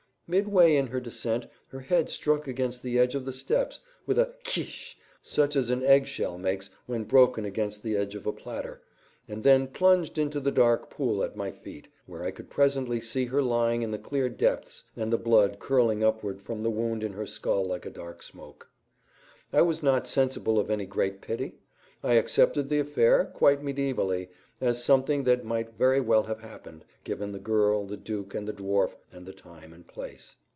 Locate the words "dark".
10.49-10.89, 17.89-18.23